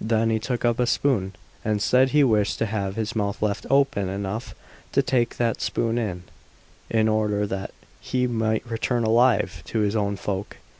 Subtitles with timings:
[0.00, 1.32] Then he took up a spoon,
[1.64, 4.54] and said he wished to have his mouth left open enough
[4.92, 6.22] to take that spoon in,
[6.88, 10.58] in order that he might return alive to his own folk.